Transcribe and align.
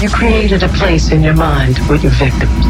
You 0.00 0.08
created 0.08 0.62
a 0.62 0.68
place 0.68 1.12
in 1.12 1.22
your 1.22 1.34
mind 1.34 1.76
for 1.84 1.94
your 1.94 2.10
victims. 2.12 2.64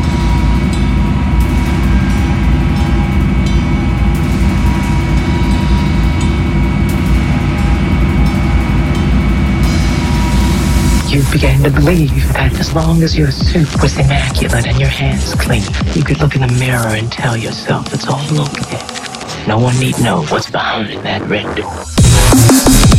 You 11.09 11.23
began 11.31 11.63
to 11.63 11.71
believe 11.71 12.11
that 12.33 12.51
as 12.59 12.75
long 12.75 13.05
as 13.05 13.17
your 13.17 13.31
suit 13.31 13.81
was 13.81 13.97
immaculate 13.97 14.67
and 14.67 14.81
your 14.81 14.89
hands 14.89 15.33
clean, 15.37 15.63
you 15.95 16.03
could 16.03 16.19
look 16.19 16.35
in 16.35 16.41
the 16.41 16.53
mirror 16.59 16.89
and 16.97 17.13
tell 17.13 17.37
yourself 17.37 17.95
it's 17.95 18.09
all 18.09 18.19
okay. 18.41 19.47
No 19.47 19.57
one 19.57 19.79
need 19.79 19.97
know 20.01 20.25
what's 20.25 20.51
behind 20.51 21.05
that 21.05 21.23
red 21.29 21.55
door. 21.55 22.90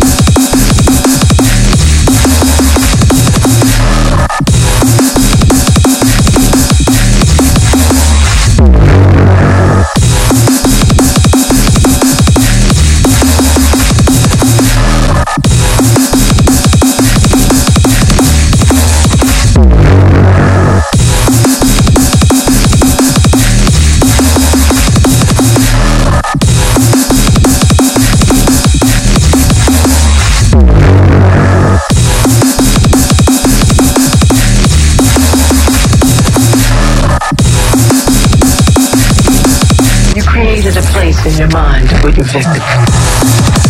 A 40.81 40.91
place 40.91 41.25
in 41.25 41.37
your 41.37 41.49
mind 41.49 41.89
for 41.89 42.09
your 42.09 42.25
victims. 42.25 43.60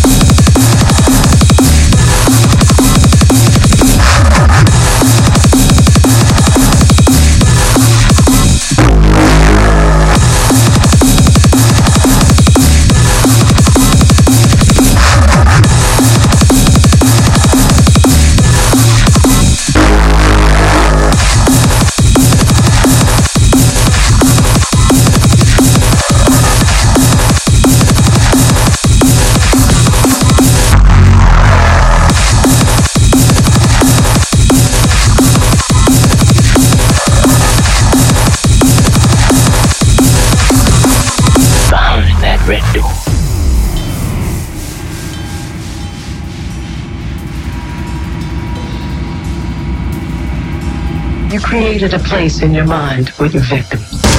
You 51.32 51.40
created 51.40 51.94
a 51.94 51.98
place 51.98 52.42
in 52.42 52.52
your 52.52 52.66
mind 52.66 53.08
for 53.08 53.24
your 53.24 53.40
victims. 53.40 54.11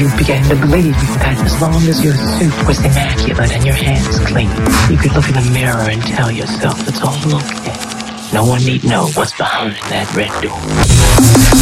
You 0.00 0.08
began 0.16 0.42
to 0.48 0.56
believe 0.56 0.94
that 0.94 1.36
as 1.44 1.60
long 1.60 1.74
as 1.74 2.02
your 2.02 2.14
suit 2.14 2.66
was 2.66 2.78
immaculate 2.78 3.52
and 3.52 3.66
your 3.66 3.74
hands 3.74 4.18
clean, 4.20 4.48
you 4.90 4.96
could 4.96 5.12
look 5.12 5.28
in 5.28 5.34
the 5.34 5.50
mirror 5.52 5.90
and 5.90 6.00
tell 6.00 6.30
yourself 6.30 6.88
it's 6.88 7.02
all 7.02 7.20
okay. 7.36 7.76
No 8.32 8.46
one 8.46 8.64
need 8.64 8.82
know 8.82 9.08
what's 9.08 9.36
behind 9.36 9.74
that 9.90 10.10
red 10.16 10.32
door. 10.40 11.59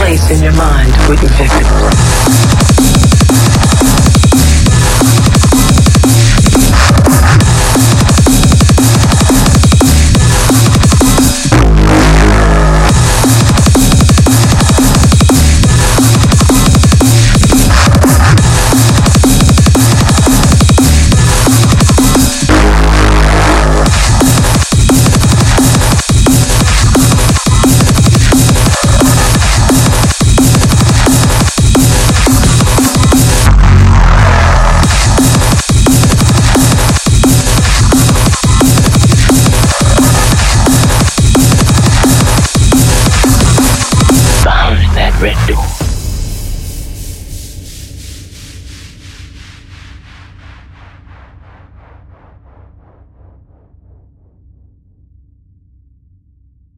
Place 0.00 0.30
in 0.30 0.42
your 0.42 0.54
mind 0.54 0.94
your 1.06 1.14
victims. 1.20 2.79